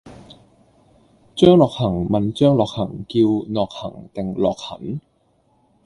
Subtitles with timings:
[1.35, 4.99] 張諾恒問張樂痕叫諾恒定樂痕？